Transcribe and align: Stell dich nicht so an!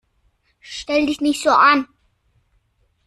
Stell 0.63 1.05
dich 1.05 1.21
nicht 1.21 1.43
so 1.43 1.51
an! 1.51 1.87